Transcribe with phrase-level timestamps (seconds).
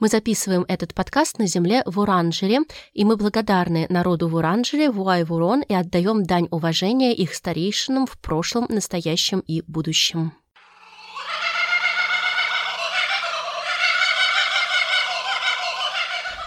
[0.00, 2.60] Мы записываем этот подкаст на земле в Уранжере,
[2.94, 8.64] и мы благодарны народу в Уранжере, Вуай-Вурон, и отдаем дань уважения их старейшинам в прошлом,
[8.70, 10.32] настоящем и будущем.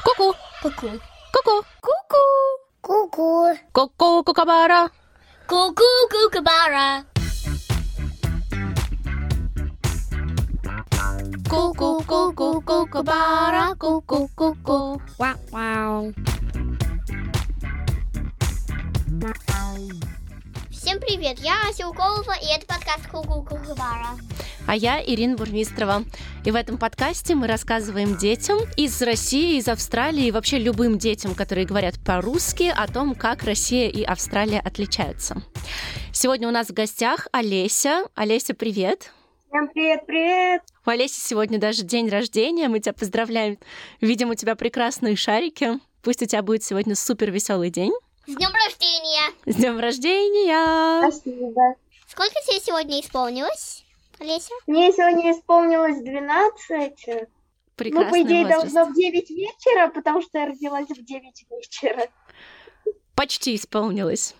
[0.03, 0.33] Ку-ку!
[0.63, 0.87] Ку-ку.
[1.31, 1.63] Ку-ку!
[1.79, 2.25] Ку-ку.
[2.81, 3.57] Ку-ку.
[3.71, 4.89] Ку-ку, кукабара!
[11.53, 12.01] Ку-ку,
[12.65, 13.75] кукабара.
[13.75, 14.99] Ку-ку-ку-ку.
[15.19, 16.11] Вау-вау.
[20.71, 24.17] Всем привет, я Ася Уколова, и это подкаст Ку-ку, кукабара.
[24.65, 26.03] А я Ирина Бурмистрова.
[26.43, 31.35] И в этом подкасте мы рассказываем детям из России, из Австралии и вообще любым детям,
[31.35, 35.43] которые говорят по-русски, о том, как Россия и Австралия отличаются.
[36.11, 38.05] Сегодня у нас в гостях Олеся.
[38.15, 39.11] Олеся, привет!
[39.53, 40.63] Всем привет-привет!
[40.83, 43.59] У Олеси сегодня даже день рождения, мы тебя поздравляем.
[44.01, 45.79] Видим у тебя прекрасные шарики.
[46.01, 47.93] Пусть у тебя будет сегодня супер веселый день.
[48.25, 49.31] С днем рождения!
[49.45, 51.07] С днем рождения!
[51.07, 51.75] Спасибо.
[52.07, 53.85] Сколько тебе сегодня исполнилось,
[54.19, 54.49] Олеся?
[54.65, 56.93] Мне сегодня исполнилось 12.
[57.05, 57.27] Ну,
[57.75, 58.73] Прекрасный по идее, возраст.
[58.73, 62.07] должно в 9 вечера, потому что я родилась в 9 вечера.
[63.13, 64.33] Почти исполнилось.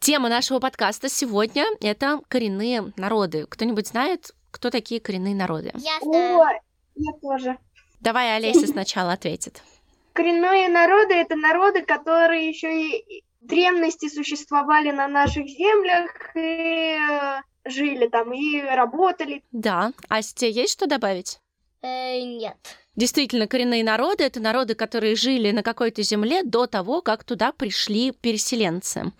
[0.00, 3.44] Тема нашего подкаста сегодня— это коренные народы.
[3.46, 5.72] Кто-нибудь знает, кто такие коренные народы?
[5.74, 6.60] Я О, знаю.
[6.94, 7.58] я тоже.
[8.00, 9.62] Давай Олеся сначала ответит.
[10.14, 17.42] Коренные народы— это народы, которые еще и в древности существовали на наших землях и э,
[17.66, 19.44] жили там, и работали.
[19.52, 19.92] Да.
[20.08, 21.40] Ася, тебе есть что добавить?
[21.82, 22.56] Э, нет.
[22.96, 28.12] Действительно, коренные народы— это народы, которые жили на какой-то земле до того, как туда пришли
[28.12, 29.12] переселенцы.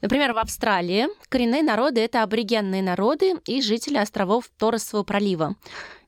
[0.00, 5.56] Например, в Австралии коренные народы— это аборигенные народы и жители островов Торресового пролива.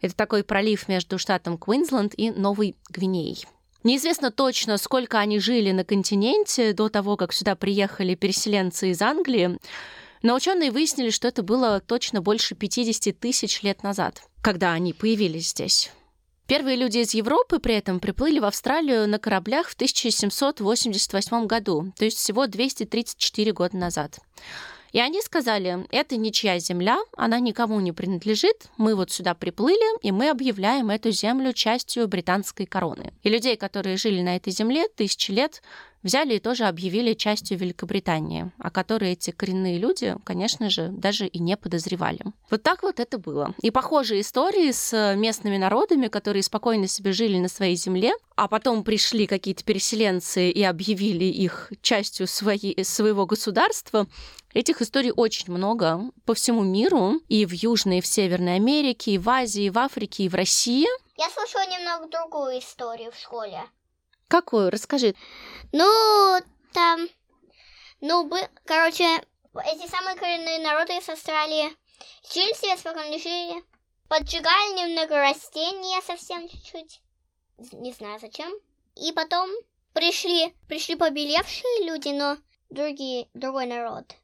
[0.01, 3.45] Это такой пролив между штатом Квинсленд и Новой Гвинеей.
[3.85, 9.59] Неизвестно точно, сколько они жили на континенте до того, как сюда приехали переселенцы из Англии,
[10.23, 15.51] но ученые выяснили, что это было точно больше 50 тысяч лет назад, когда они появились
[15.51, 15.91] здесь.
[16.47, 22.05] Первые люди из Европы при этом приплыли в Австралию на кораблях в 1788 году, то
[22.05, 24.19] есть всего 234 года назад.
[24.93, 30.13] И они сказали, это ничья земля, она никому не принадлежит, мы вот сюда приплыли, и
[30.13, 33.15] мы объявляем эту землю частью британской короны.
[33.23, 35.63] И людей, которые жили на этой земле тысячи лет,
[36.03, 41.39] взяли и тоже объявили частью Великобритании, о которой эти коренные люди, конечно же, даже и
[41.39, 42.21] не подозревали.
[42.51, 43.55] Вот так вот это было.
[43.63, 48.85] И похожие истории с местными народами, которые спокойно себе жили на своей земле, а потом
[48.85, 54.07] пришли какие-то переселенцы и объявили их частью своей, своего государства,
[54.55, 59.19] Этих историй очень много по всему миру, и в Южной, и в Северной Америке, и
[59.19, 60.87] в Азии, и в Африке, и в России.
[61.17, 63.63] Я слышала немного другую историю в школе.
[64.33, 64.71] Какую?
[64.71, 65.15] Расскажи.
[65.73, 66.41] Ну,
[66.73, 67.07] там...
[68.01, 68.39] Ну, бы...
[68.65, 71.69] Короче, эти самые коренные народы из Австралии
[72.33, 73.63] жили себе спокойно, жили.
[74.09, 77.03] Поджигали немного растения совсем чуть-чуть.
[77.73, 78.51] Не знаю зачем.
[78.97, 79.51] И потом
[79.93, 82.39] пришли, пришли побелевшие люди, но
[82.71, 84.15] другие, другой народ.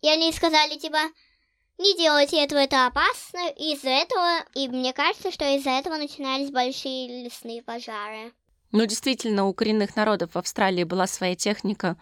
[0.00, 1.00] И они сказали, типа,
[1.78, 3.48] не делайте этого, это опасно.
[3.56, 8.32] Из-за этого, и мне кажется, что из-за этого начинались большие лесные пожары.
[8.72, 11.96] Ну, действительно, у коренных народов в Австралии была своя техника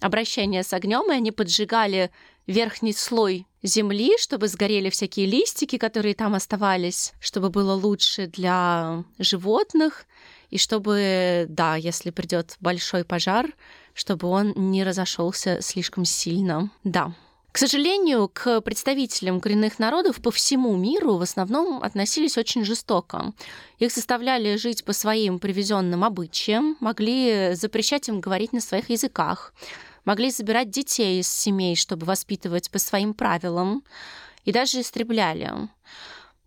[0.00, 2.10] обращения с огнем, и они поджигали
[2.46, 10.06] верхний слой земли, чтобы сгорели всякие листики, которые там оставались, чтобы было лучше для животных,
[10.50, 13.46] и чтобы, да, если придет большой пожар,
[13.94, 16.70] чтобы он не разошелся слишком сильно.
[16.84, 17.14] Да.
[17.52, 23.34] К сожалению, к представителям коренных народов по всему миру в основном относились очень жестоко.
[23.78, 29.52] Их заставляли жить по своим привезенным обычаям, могли запрещать им говорить на своих языках,
[30.06, 33.84] могли забирать детей из семей, чтобы воспитывать по своим правилам,
[34.46, 35.52] и даже истребляли.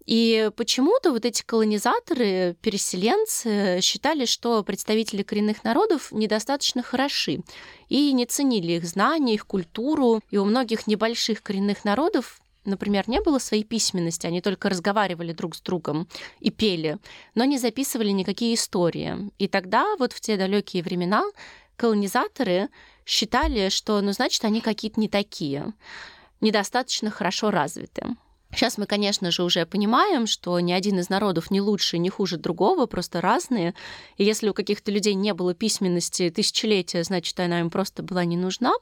[0.05, 7.41] И почему-то вот эти колонизаторы, переселенцы считали, что представители коренных народов недостаточно хороши
[7.89, 10.21] и не ценили их знания, их культуру.
[10.29, 15.55] И у многих небольших коренных народов например, не было своей письменности, они только разговаривали друг
[15.55, 16.07] с другом
[16.39, 16.97] и пели,
[17.35, 19.31] но не записывали никакие истории.
[19.37, 21.23] И тогда, вот в те далекие времена,
[21.77, 22.69] колонизаторы
[23.05, 25.73] считали, что, ну, значит, они какие-то не такие,
[26.41, 28.15] недостаточно хорошо развиты.
[28.55, 32.37] Сейчас мы, конечно же, уже понимаем, что ни один из народов не лучше, не хуже
[32.37, 33.75] другого, просто разные.
[34.15, 38.37] И если у каких-то людей не было письменности тысячелетия, значит, она им просто была не
[38.37, 38.73] нужна.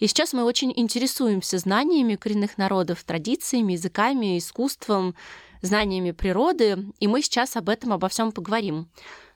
[0.00, 5.14] И сейчас мы очень интересуемся знаниями коренных народов, традициями, языками, искусством,
[5.62, 8.88] знаниями природы, и мы сейчас об этом обо всем поговорим.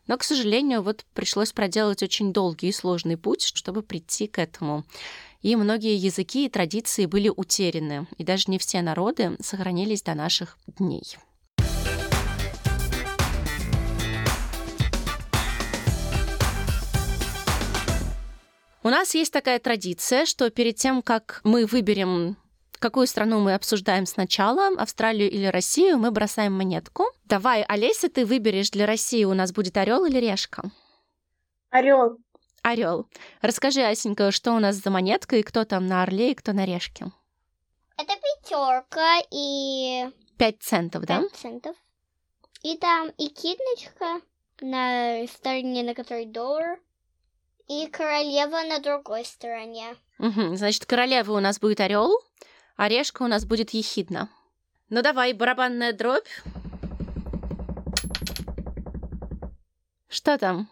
[0.08, 4.84] Но, к сожалению, вот пришлось проделать очень долгий и сложный путь, чтобы прийти к этому.
[5.42, 10.58] И многие языки и традиции были утеряны, и даже не все народы сохранились до наших
[10.66, 11.16] дней.
[18.82, 22.36] У нас есть такая традиция, что перед тем, как мы выберем
[22.78, 27.04] какую страну мы обсуждаем сначала, Австралию или Россию, мы бросаем монетку.
[27.26, 30.70] Давай, Олеся, ты выберешь для России, у нас будет орел или решка?
[31.68, 32.16] Орел.
[32.62, 33.08] Орел.
[33.40, 36.66] Расскажи, Асенька, что у нас за монетка и кто там на орле и кто на
[36.66, 37.06] решке?
[37.96, 40.10] Это пятерка и...
[40.36, 41.20] Пять центов, да?
[41.20, 41.76] Пять центов.
[42.62, 44.20] И там и китночка
[44.60, 46.78] на стороне, на которой доллар,
[47.68, 49.96] и королева на другой стороне.
[50.18, 50.56] Угу.
[50.56, 52.12] Значит, королева у нас будет орел,
[52.76, 54.28] а решка у нас будет ехидна.
[54.90, 56.28] Ну давай, барабанная дробь.
[60.08, 60.68] Что там?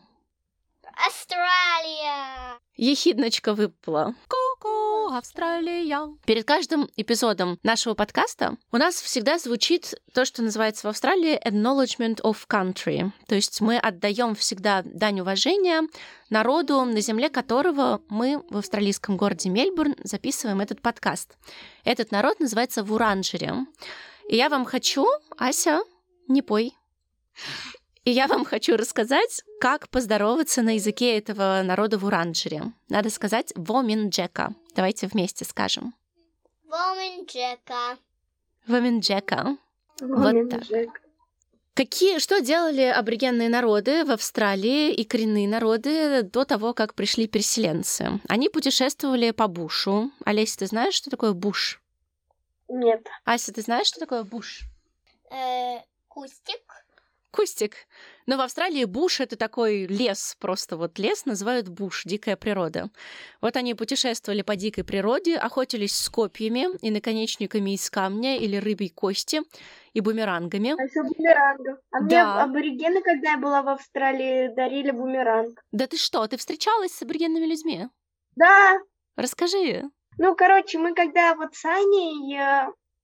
[1.88, 2.58] Австралия!
[2.76, 4.14] Ехидночка выпала.
[4.29, 6.14] Ку-ку, Австралия.
[6.26, 12.20] Перед каждым эпизодом нашего подкаста у нас всегда звучит то, что называется в Австралии acknowledgement
[12.23, 13.11] of country.
[13.26, 15.88] То есть мы отдаем всегда дань уважения
[16.31, 21.38] народу, на земле которого мы в австралийском городе Мельбурн записываем этот подкаст.
[21.85, 23.52] Этот народ называется Вуранджери.
[24.29, 25.06] И я вам хочу,
[25.38, 25.81] Ася,
[26.29, 26.77] не пой.
[28.08, 32.72] И я вам хочу рассказать, как поздороваться на языке этого народа в Уранджере.
[32.88, 34.55] Надо сказать «вомин Джека».
[34.75, 35.94] Давайте вместе скажем.
[36.66, 37.99] Вомин Джека.
[38.66, 39.58] Вомин Джека.
[40.00, 41.02] Вот так.
[41.75, 48.20] Какие, что делали аборигенные народы в Австралии и коренные народы до того, как пришли переселенцы?
[48.26, 50.11] Они путешествовали по бушу.
[50.25, 51.82] Олеся, ты знаешь, что такое буш?
[52.69, 53.06] Нет.
[53.26, 54.62] Ася, ты знаешь, что такое буш?
[55.31, 56.67] Э, кустик.
[57.30, 57.75] Кустик.
[58.26, 62.90] Но в Австралии буш— это такой лес, просто вот лес называют буш, дикая природа.
[63.42, 68.88] Вот они путешествовали по дикой природе, охотились с копьями и наконечниками из камня или рыбьей
[68.90, 69.42] кости
[69.92, 70.70] и бумерангами.
[70.78, 71.78] А еще бумерангов.
[71.90, 72.42] А мне Да.
[72.44, 75.60] аборигены, когда я была в Австралии, дарили бумеранг.
[75.70, 77.88] Да ты что, ты встречалась с аборигенными людьми?
[78.36, 78.78] Да,
[79.16, 79.82] Расскажи.
[80.16, 82.38] ну, короче, мы когда вот с Аней,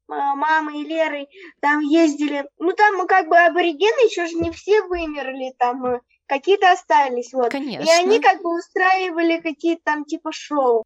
[0.08, 1.28] ма- мамой и Лерой
[1.60, 6.72] там ездили, ну, там как бы аборигены еще же не все вымерли, там э, какие-то
[6.72, 7.50] остались, вот.
[7.50, 7.84] Конечно.
[7.84, 10.84] И они как бы устраивали какие-то там типа шоу.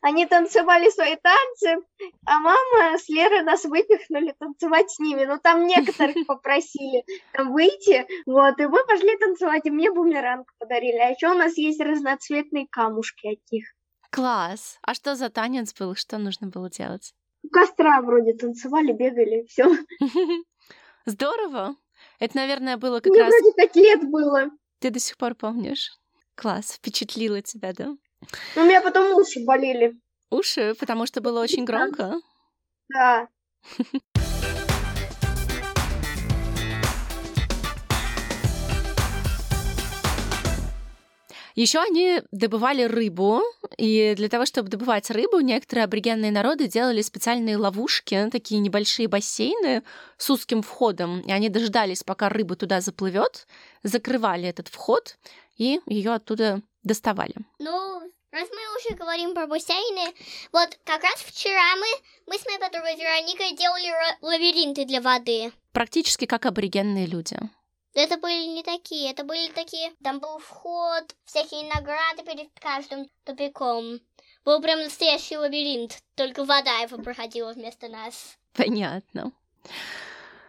[0.00, 1.76] Они танцевали свои танцы,
[2.24, 5.24] а мама с Лерой нас выпихнули танцевать с ними.
[5.24, 10.96] Ну, там некоторых попросили там выйти, вот, и мы пошли танцевать, и мне бумеранг подарили.
[10.96, 13.66] А еще у нас есть разноцветные камушки от них.
[14.10, 14.78] Класс.
[14.82, 15.94] А что за танец был?
[15.94, 17.12] Что нужно было делать?
[17.44, 19.64] У костра вроде танцевали, бегали, все.
[21.06, 21.76] Здорово.
[22.18, 23.32] Это, наверное, было как Мне раз...
[23.32, 24.50] вроде пять лет было.
[24.78, 25.90] Ты до сих пор помнишь?
[26.34, 26.72] Класс.
[26.72, 27.94] Впечатлило тебя, да?
[28.56, 29.92] У меня потом уши болели.
[30.30, 32.14] Уши, потому что было очень громко.
[32.88, 33.28] Да.
[41.54, 43.40] Еще они добывали рыбу,
[43.78, 49.84] и для того, чтобы добывать рыбу, некоторые аборигенные народы делали специальные ловушки, такие небольшие бассейны
[50.16, 53.46] с узким входом, и они дождались, пока рыба туда заплывет,
[53.84, 55.16] закрывали этот вход
[55.56, 57.34] и ее оттуда доставали.
[57.60, 58.00] Ну,
[58.32, 60.12] раз мы уже говорим про бассейны,
[60.52, 61.86] вот как раз вчера мы,
[62.26, 65.52] мы с моей подругой Вероникой делали лабиринты для воды.
[65.72, 67.38] Практически как аборигенные люди.
[67.94, 74.00] Это были не такие, это были такие, там был вход, всякие награды перед каждым тупиком.
[74.44, 78.36] Был прям настоящий лабиринт, только вода его проходила вместо нас.
[78.52, 79.32] Понятно.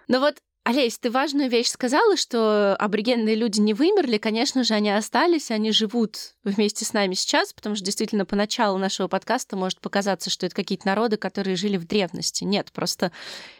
[0.07, 4.17] Но вот, Олесь, ты важную вещь сказала, что аборигенные люди не вымерли.
[4.17, 9.07] Конечно же, они остались, они живут вместе с нами сейчас, потому что действительно поначалу нашего
[9.07, 12.45] подкаста может показаться, что это какие-то народы, которые жили в древности.
[12.45, 13.11] Нет, просто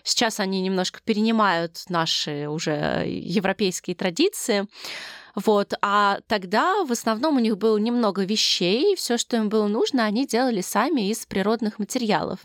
[0.02, 4.66] сейчас они немножко перенимают наши уже европейские традиции.
[5.36, 10.06] Вот, а тогда в основном у них было немного вещей, все, что им было нужно,
[10.06, 12.40] они делали сами из природных материалов.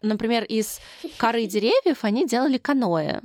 [0.00, 0.80] Например, из
[1.18, 3.20] коры деревьев они делали каноэ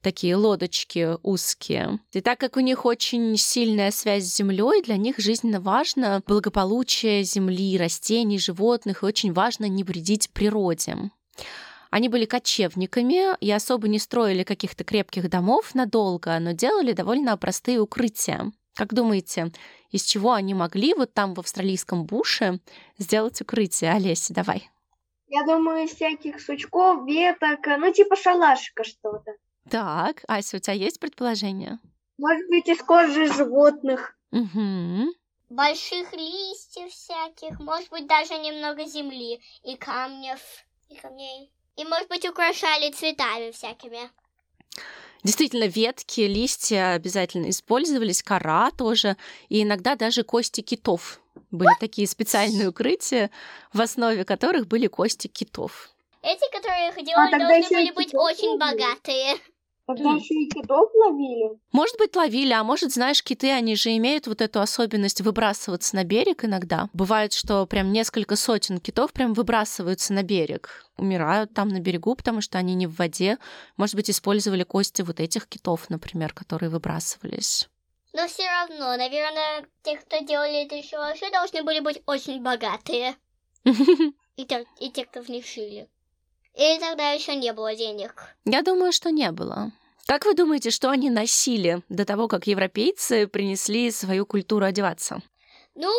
[0.00, 2.00] такие лодочки узкие.
[2.12, 7.22] И так как у них очень сильная связь с землей, для них жизненно важно благополучие
[7.24, 10.96] земли, растений, животных, и очень важно не вредить природе.
[11.90, 17.80] Они были кочевниками и особо не строили каких-то крепких домов надолго, но делали довольно простые
[17.80, 18.52] укрытия.
[18.74, 19.50] Как думаете,
[19.90, 22.60] из чего они могли вот там в австралийском буше
[22.98, 23.92] сделать укрытие?
[23.92, 24.70] Олеся, давай.
[25.28, 29.32] Я думаю, из всяких сучков, веток, ну, типа шалашика что-то.
[29.70, 31.78] Так, Ася, у тебя есть предположение?
[32.16, 34.16] Может быть, из кожи животных.
[34.32, 35.12] Угу.
[35.50, 40.40] Больших листьев всяких, может быть, даже немного земли и камнев,
[40.88, 41.50] и камней.
[41.76, 44.10] И, может быть, украшали цветами всякими.
[45.22, 49.16] Действительно, ветки, листья обязательно использовались, кора тоже,
[49.48, 51.20] и иногда даже кости китов.
[51.50, 53.30] Были такие специальные укрытия,
[53.72, 55.90] в основе которых были кости китов.
[56.22, 59.36] Эти, которые их делали, тогда должны были быть очень богатые.
[59.88, 61.58] Тогда еще и китов ловили.
[61.72, 66.04] Может быть, ловили, а может, знаешь, киты, они же имеют вот эту особенность выбрасываться на
[66.04, 66.90] берег иногда.
[66.92, 70.84] Бывает, что прям несколько сотен китов прям выбрасываются на берег.
[70.98, 73.38] Умирают там на берегу, потому что они не в воде.
[73.78, 77.66] Может быть, использовали кости вот этих китов, например, которые выбрасывались.
[78.12, 83.16] Но все равно, наверное, те, кто делали это еще вообще, должны были быть очень богатые.
[84.36, 85.88] И те, кто в них жили.
[86.58, 88.34] Или тогда еще не было денег.
[88.44, 89.70] Я думаю, что не было.
[90.08, 95.22] Как вы думаете, что они носили до того, как европейцы принесли свою культуру одеваться?
[95.76, 95.92] Ну,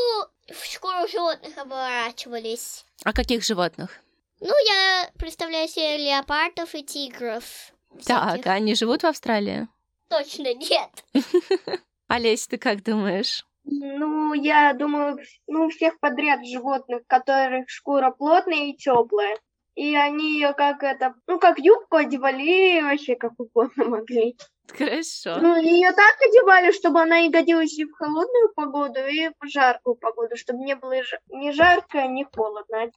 [0.50, 2.84] в шкуру животных оборачивались.
[3.06, 4.02] А каких животных?
[4.42, 7.72] Ну, я представляю себе леопардов и тигров.
[8.06, 9.70] Так, а они живут в Австралии?
[10.10, 10.90] Точно нет.
[12.08, 13.46] Олесь, ты как думаешь?
[13.64, 19.38] Ну, я думаю, ну, у всех подряд животных, которых шкура плотная и теплая.
[19.80, 24.36] И они ее как это, ну, как юбку одевали, вообще как угодно могли.
[24.68, 25.38] Хорошо.
[25.38, 29.96] Ну, ее так одевали, чтобы она и годилась и в холодную погоду, и в жаркую
[29.96, 30.96] погоду, чтобы не было
[31.30, 32.92] ни жарко, ни холодно.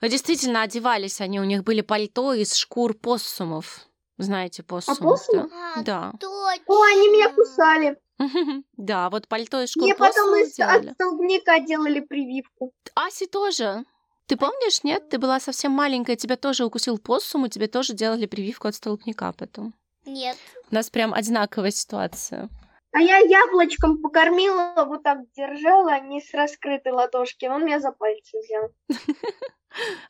[0.00, 3.80] Но действительно одевались они, у них были пальто из шкур поссумов.
[4.16, 5.50] Знаете, поссумов, поссумов?
[5.52, 6.12] А, да?
[6.20, 6.62] точно.
[6.68, 7.96] О, они меня кусали.
[8.18, 8.26] Да.
[8.76, 12.72] Да, вот пальто из шкур Мне потом поссумов из, от столбняка делали прививку.
[12.94, 13.84] Аси тоже.
[14.28, 15.08] Ты помнишь, нет?
[15.08, 19.32] Ты была совсем маленькая, тебя тоже укусил поссум, и тебе тоже делали прививку от столбняка
[19.32, 19.74] потом.
[20.04, 20.36] Нет.
[20.70, 22.50] У нас прям одинаковая ситуация.
[22.92, 27.46] А я яблочком покормила, вот так держала, не с раскрытой ладошки.
[27.46, 28.70] Он меня за пальцы взял.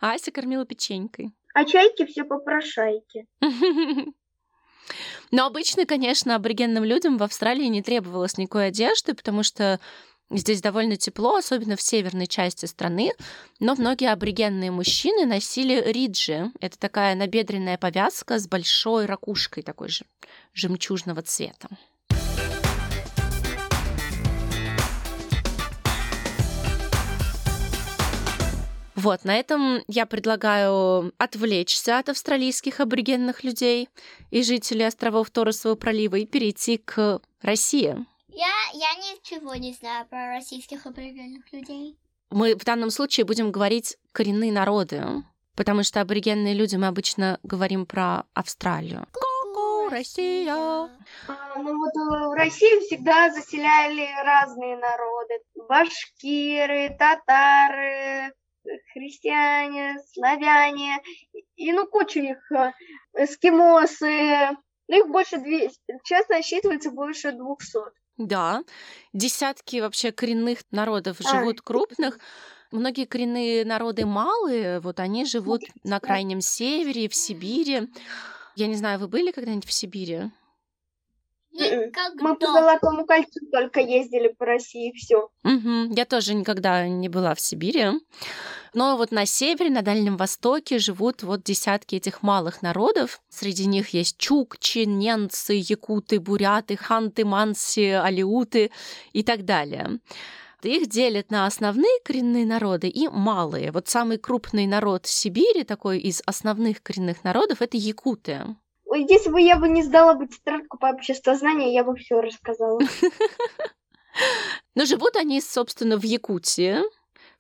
[0.01, 1.33] А Ася кормила печенькой.
[1.53, 3.27] А чайки все попрошайки.
[5.31, 9.79] Но обычно, конечно, аборигенным людям в Австралии не требовалось никакой одежды, потому что
[10.31, 13.13] здесь довольно тепло, особенно в северной части страны.
[13.61, 16.51] Но многие аборигенные мужчины носили риджи.
[16.61, 20.05] Это такая набедренная повязка с большой ракушкой такой же
[20.55, 21.69] жемчужного цвета.
[28.95, 33.89] Вот, на этом я предлагаю отвлечься от австралийских аборигенных людей
[34.33, 38.05] и жителей островов Торресового пролива и перейти к России.
[38.39, 41.99] Я, я ничего не знаю про российских аборигенных людей.
[42.31, 45.03] Мы в данном случае будем говорить коренные народы,
[45.57, 49.09] потому что аборигенные люди мы обычно говорим про Австралию.
[49.13, 50.55] Ку-ку, Россия.
[50.55, 50.89] А,
[51.57, 55.41] ну вот э, в России всегда заселяли разные народы.
[55.69, 58.33] Башкиры, татары,
[58.93, 61.03] христиане, славяне.
[61.57, 62.53] И ну куча их.
[62.53, 62.71] э,
[63.15, 64.51] Эскимосы.
[64.87, 65.77] Ну их больше 200.
[66.05, 67.79] Сейчас насчитывается больше 200.
[68.19, 68.65] Да,
[69.13, 72.19] десятки вообще коренных народов А, живут крупных.
[72.71, 77.89] Многие коренные народы малые, вот они живут на крайнем севере, в Сибири.
[78.57, 80.31] Я не знаю, вы были когда-нибудь в Сибири?
[81.53, 82.23] Никогда.
[82.23, 85.29] Мы по Золотому кольцу только ездили по России, все.
[85.43, 85.93] Мгм.
[85.93, 88.01] Я тоже никогда не была в Сибири.
[88.75, 93.21] Но вот на севере, на Дальнем Востоке живут вот десятки этих малых народов.
[93.29, 98.71] Среди них есть чукчи, ненцы, якуты, буряты, ханты, манси, алиуты
[99.13, 100.01] и так далее.
[100.63, 103.71] Их делят на основные коренные народы и малые.
[103.71, 108.57] Вот самый крупный народ Сибири, такой из основных коренных народов, это якуты.
[108.95, 112.81] Если бы я бы не сдала бы тетрадку по обществознанию, я бы все рассказала.
[114.75, 116.79] Но живут они, собственно, в Якутии,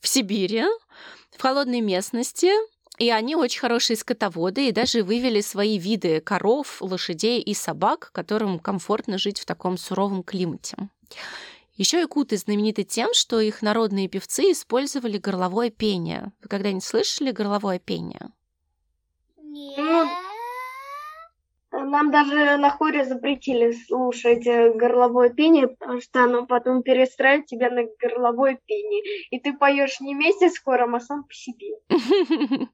[0.00, 0.64] в Сибири,
[1.36, 2.50] в холодной местности,
[2.98, 8.58] и они очень хорошие скотоводы и даже вывели свои виды коров, лошадей и собак, которым
[8.58, 10.76] комфортно жить в таком суровом климате.
[11.76, 16.32] Еще якуты знамениты тем, что их народные певцы использовали горловое пение.
[16.42, 18.30] Вы когда-нибудь слышали горловое пение?
[19.40, 20.08] Нет.
[21.88, 27.70] Нам даже на хоре запретили слушать э, горловое пение, потому что оно потом перестраивает тебя
[27.70, 29.02] на горловое пение.
[29.30, 31.76] И ты поешь не вместе с хором, а сам по себе.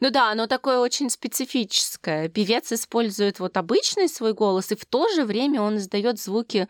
[0.00, 2.28] Ну да, оно такое очень специфическое.
[2.28, 6.68] Певец использует вот обычный свой голос, и в то же время он издает звуки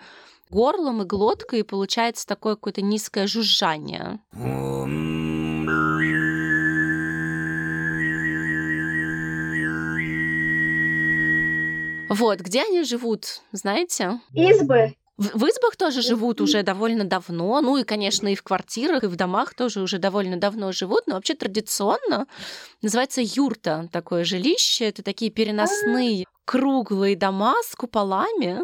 [0.50, 4.20] горлом и глоткой, и получается такое какое-то низкое жужжание.
[12.10, 14.20] Вот, где они живут, знаете?
[14.34, 14.96] Избы.
[15.16, 19.06] В, в избах тоже живут уже довольно давно, ну и, конечно, и в квартирах, и
[19.06, 22.26] в домах тоже уже довольно давно живут, но вообще традиционно
[22.82, 24.86] называется юрта такое жилище.
[24.86, 28.62] Это такие переносные круглые дома с куполами,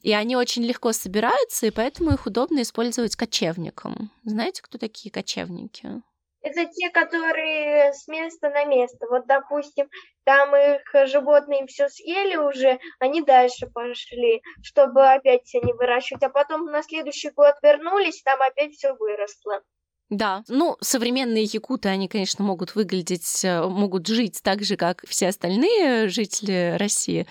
[0.00, 4.10] и они очень легко собираются, и поэтому их удобно использовать кочевникам.
[4.24, 6.00] Знаете, кто такие кочевники?
[6.42, 9.06] Это те, которые с места на место.
[9.10, 9.88] Вот, допустим,
[10.24, 16.22] там их животные все съели уже, они дальше пошли, чтобы опять они выращивать.
[16.22, 19.62] А потом на следующий год вернулись, там опять все выросло.
[20.10, 25.28] Да, ну, современные якуты, они, конечно, могут выглядеть, э, могут жить так же, как все
[25.28, 27.28] остальные жители России,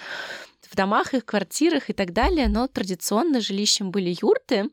[0.61, 4.69] в домах, их квартирах и так далее, но традиционно жилищем были юрты,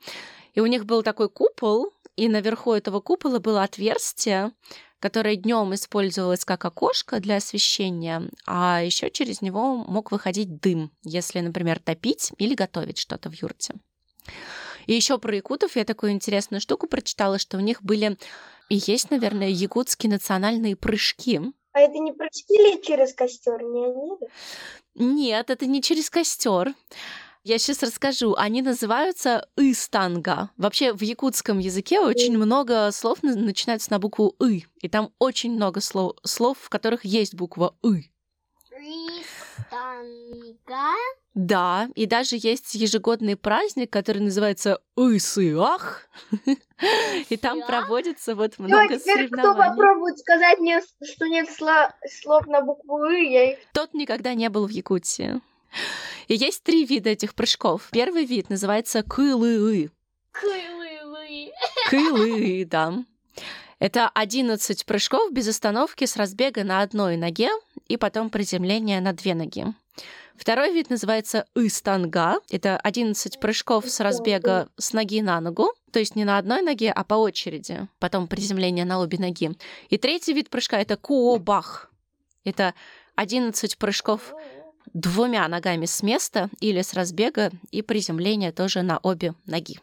[0.55, 4.53] и у них был такой купол, и наверху этого купола было отверстие,
[4.99, 11.41] которое днем использовалось как окошко для освещения, а еще через него мог выходить дым, если,
[11.41, 13.75] например, топить или готовить что-то в юрте.
[14.87, 18.17] И еще про якутов я такую интересную штуку прочитала, что у них были
[18.69, 21.41] и есть, наверное, якутские национальные прыжки.
[21.73, 24.11] А это не прыжки ли через костер, не они?
[24.95, 26.75] Нет, это не через костер.
[27.47, 28.35] Я сейчас расскажу.
[28.37, 30.51] Они называются ыстанга.
[30.57, 34.65] Вообще в якутском языке очень много слов начинаются на букву «ы».
[34.81, 38.11] И там очень много слов, слов в которых есть буква «ы».
[39.61, 40.91] Ыстанга?
[41.35, 46.09] Да, и даже есть ежегодный праздник, который называется Исыах,
[47.29, 49.53] и там проводится вот много теперь соревнований.
[49.53, 53.59] кто попробует сказать мне, что нет слов на букву «ы», я их...
[53.73, 55.41] Тот никогда не был в Якутии.
[56.29, 57.89] И есть три вида этих прыжков.
[57.93, 59.91] Первый вид называется кылы
[60.33, 61.53] Кылы-вы.
[61.89, 63.05] Кылы, да.
[63.79, 67.51] Это 11 прыжков без остановки с разбега на одной ноге
[67.89, 69.67] и потом приземление на две ноги.
[70.37, 72.37] Второй вид называется ыстанга.
[72.51, 76.91] Это 11 прыжков с разбега с ноги на ногу, то есть не на одной ноге,
[76.91, 77.89] а по очереди.
[77.99, 79.53] Потом приземление на обе ноги.
[79.89, 81.91] И третий вид прыжка— это куобах.
[82.45, 82.75] Это
[83.15, 84.35] 11 прыжков
[84.95, 89.81] двумя ногами с места или с разбега и приземление тоже на обе ноги.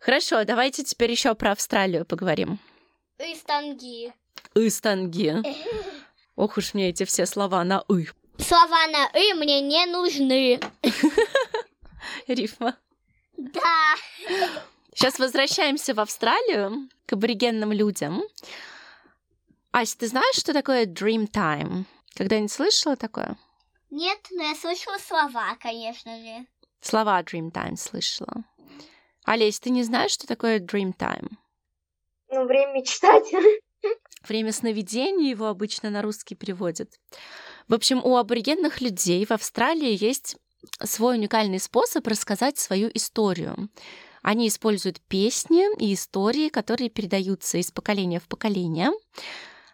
[0.00, 2.58] Хорошо, давайте теперь еще про Австралию поговорим.
[3.18, 4.12] Ыстанги.
[4.54, 5.42] Ыстанги.
[6.36, 8.08] Ох уж мне эти все слова на «ы».
[8.38, 10.60] Слова на «ы» мне не нужны.
[12.26, 12.76] Рифма.
[13.36, 13.94] Да.
[14.94, 18.22] Сейчас возвращаемся в Австралию к аборигенным людям.
[19.72, 21.84] Ася, ты знаешь, что такое dream time?
[22.14, 23.36] Когда-нибудь слышала такое?
[23.90, 26.46] Нет, но я слышала слова, конечно же.
[26.80, 28.44] Слова dream time слышала.
[29.24, 31.28] Олесь, ты не знаешь, что такое dream time?
[32.28, 33.26] Ну, время мечтать.
[34.28, 36.90] Время сновидений его обычно на русский переводят.
[37.68, 40.36] В общем, у аборигенных людей в Австралии есть
[40.82, 43.68] свой уникальный способ рассказать свою историю.
[44.24, 48.90] Они используют песни и истории, которые передаются из поколения в поколение.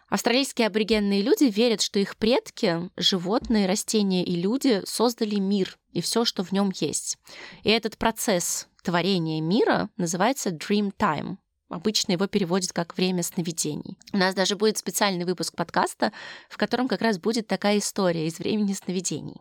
[0.09, 6.25] Австралийские аборигенные люди верят, что их предки, животные, растения и люди создали мир и все,
[6.25, 7.17] что в нем есть.
[7.63, 11.37] И этот процесс творения мира называется Dream Time.
[11.69, 13.97] Обычно его переводят как время сновидений.
[14.11, 16.11] У нас даже будет специальный выпуск подкаста,
[16.49, 19.39] в котором как раз будет такая история из времени сновидений.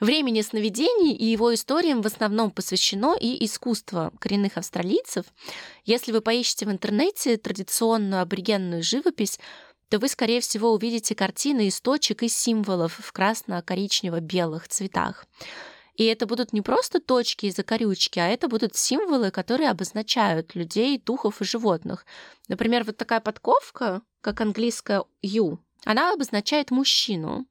[0.00, 5.26] Времени сновидений и его историям в основном посвящено и искусство коренных австралийцев.
[5.84, 9.38] Если вы поищете в интернете традиционную аборигенную живопись,
[9.88, 15.26] то вы, скорее всего, увидите картины из точек и символов в красно-коричнево-белых цветах.
[15.94, 20.98] И это будут не просто точки и закорючки, а это будут символы, которые обозначают людей,
[20.98, 22.04] духов и животных.
[22.48, 27.46] Например, вот такая подковка, как английская «you», она обозначает мужчину.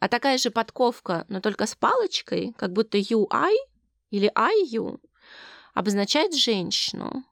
[0.00, 3.54] А такая же подковка, но только с палочкой, как будто UI
[4.10, 5.00] или IU,
[5.74, 7.24] обозначает женщину.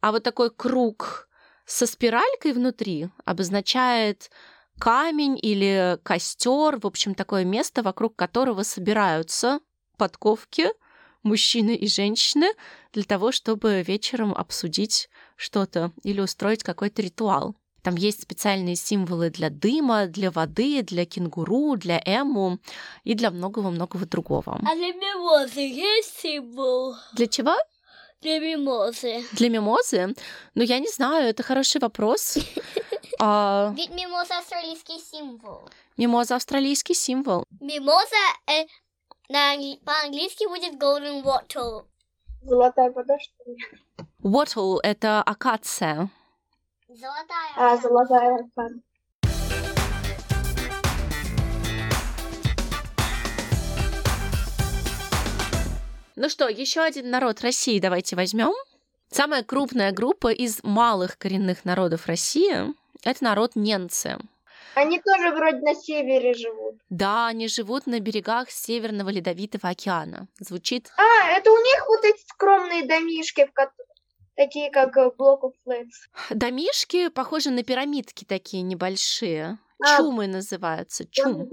[0.00, 1.28] А вот такой круг
[1.64, 4.30] со спиралькой внутри обозначает
[4.78, 9.60] камень или костер, в общем, такое место, вокруг которого собираются
[9.96, 10.68] подковки
[11.22, 12.52] мужчины и женщины
[12.92, 17.54] для того, чтобы вечером обсудить что-то или устроить какой-то ритуал.
[17.82, 22.58] Там есть специальные символы для дыма, для воды, для кенгуру, для эму
[23.02, 24.60] и для многого-многого другого.
[24.64, 26.94] А для мимозы есть символ?
[27.14, 27.54] Для чего?
[28.20, 29.24] Для мимозы.
[29.32, 30.14] Для мимозы?
[30.54, 32.38] Ну, я не знаю, это хороший вопрос.
[33.24, 35.68] А, Ведь мимоза австралийский символ.
[35.96, 37.46] мимоза австралийский символ.
[37.60, 38.16] Мимоза
[38.48, 38.64] э,
[39.28, 41.84] на по-английски будет golden wattle.
[42.42, 43.56] Золотая вода, что ли?
[44.24, 46.10] Wattle— это акация.
[46.94, 47.52] Золотая.
[47.56, 48.82] А, золотая аркана.
[56.16, 58.52] Ну что, еще один народ России давайте возьмем.
[59.10, 64.18] Самая крупная группа из малых коренных народов России— это народ ненцы.
[64.74, 66.76] Они тоже вроде на севере живут.
[66.88, 70.28] Да, они живут на берегах Северного Ледовитого океана.
[70.38, 70.90] Звучит...
[70.96, 73.70] А, это у них вот эти скромные домишки, в ко-
[74.36, 76.08] такие как э, Block of Flats.
[76.30, 79.58] Домишки похожи на пирамидки такие небольшие.
[79.84, 79.96] А.
[79.96, 81.04] Чумы называются.
[81.10, 81.48] Чум.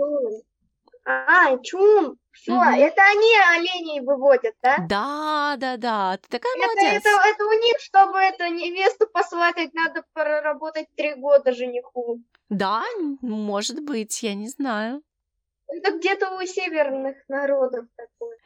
[1.05, 2.17] А, чум.
[2.31, 2.61] Все, Мгм.
[2.75, 4.77] это они оленей выводят, да?
[4.87, 6.17] Да, да, да.
[6.17, 7.01] Ты такая Это, молодец.
[7.05, 12.21] это, это у них, чтобы это невесту посватать, надо проработать три года жениху.
[12.49, 12.83] Да,
[13.21, 15.01] может быть, я не знаю.
[15.67, 18.37] Это где-то у северных народов такое.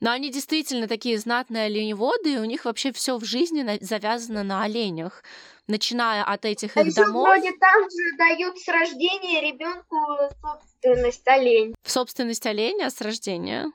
[0.00, 4.42] Но они действительно такие знатные оленеводы, и у них вообще все в жизни на- завязано
[4.42, 5.22] на оленях.
[5.66, 9.96] Начиная от этих А их домов, вроде там же дают с рождения ребенку
[10.42, 11.74] собственность олень.
[11.82, 13.70] в собственность оленя с рождения.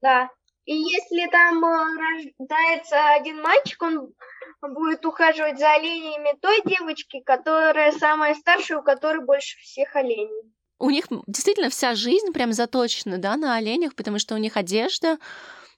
[0.00, 0.30] Да.
[0.64, 4.14] И если там э, рождается один мальчик, он
[4.62, 10.52] будет ухаживать за оленями той девочки, которая самая старшая, у которой больше всех оленей.
[10.82, 15.18] У них действительно вся жизнь прям заточена, да, на оленях, потому что у них одежда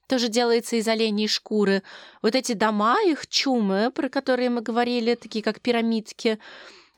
[0.06, 1.82] тоже делается из оленей шкуры.
[2.22, 6.38] Вот эти дома, их чумы, про которые мы говорили, такие как пирамидки,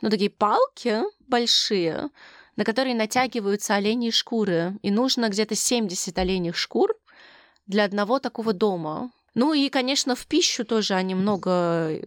[0.03, 2.11] ну, такие палки большие,
[2.55, 4.79] на которые натягиваются оленьи шкуры.
[4.83, 6.95] И нужно где-то 70 оленьих шкур
[7.67, 9.11] для одного такого дома.
[9.35, 12.03] Ну и, конечно, в пищу тоже они много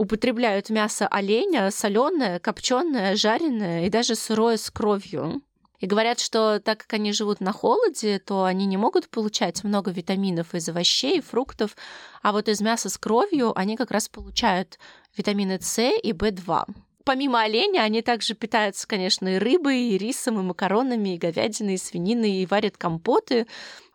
[0.00, 5.42] употребляют мясо оленя, соленое, копченое, жареное и даже сырое с кровью.
[5.78, 9.90] И говорят, что так как они живут на холоде, то они не могут получать много
[9.90, 11.76] витаминов из овощей, фруктов,
[12.22, 14.78] а вот из мяса с кровью они как раз получают
[15.18, 16.64] витамины С и В2.
[17.04, 21.78] Помимо оленя, они также питаются, конечно, и рыбой, и рисом, и макаронами, и говядиной, и
[21.78, 23.46] свининой, и варят компоты.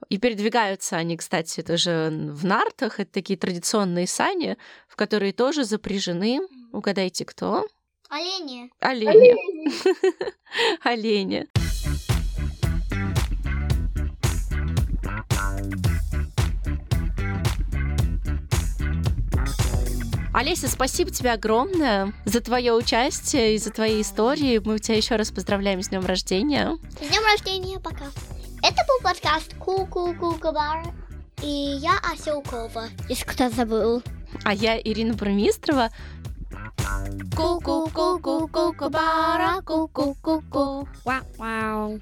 [0.10, 3.00] И передвигаются они, кстати, тоже в нартах.
[3.00, 6.42] Это такие традиционные сани, в которые тоже запряжены,
[6.72, 7.68] угадайте, кто?
[8.10, 8.72] Олени.
[8.80, 9.36] Олени.
[10.84, 11.48] Олени.
[20.36, 24.58] Олеся, спасибо тебе огромное за твое участие и за твои истории.
[24.58, 26.78] Мы тебя еще раз поздравляем с днем рождения.
[27.02, 28.04] С днем рождения, пока.
[28.62, 30.94] Это был подкаст Ку-Ку-Ку Кабара.
[31.42, 34.04] И я Ася Укова, если кто забыл.
[34.44, 35.90] А я Ирина Бурмистрова.
[37.34, 40.86] Ку-ку-ку-ку-ку бара, ку-ку-ку-ку.
[41.06, 42.02] Вау.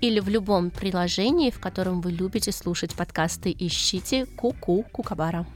[0.00, 5.46] Или в любом приложении, в котором вы любите слушать подкасты, ищите Ку-ку Кукабара.